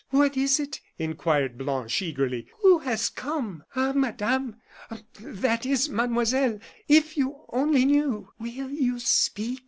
[0.09, 2.47] "What is it?" inquired Blanche, eagerly.
[2.63, 4.55] "Who has come?" "Ah, Madame
[5.19, 9.59] that is, Mademoiselle, if you only knew" "Will you speak?"